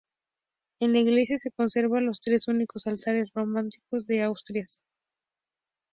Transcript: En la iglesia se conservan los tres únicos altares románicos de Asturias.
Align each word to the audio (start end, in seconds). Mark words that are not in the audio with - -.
En 0.79 0.93
la 0.93 0.97
iglesia 0.99 1.37
se 1.37 1.51
conservan 1.51 2.07
los 2.07 2.19
tres 2.21 2.47
únicos 2.47 2.87
altares 2.87 3.29
románicos 3.35 4.07
de 4.07 4.23
Asturias. 4.23 4.81